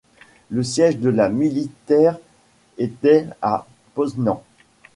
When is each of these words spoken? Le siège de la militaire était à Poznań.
Le 0.49 0.63
siège 0.63 0.97
de 0.97 1.09
la 1.11 1.29
militaire 1.29 2.17
était 2.79 3.27
à 3.39 3.67
Poznań. 3.93 4.39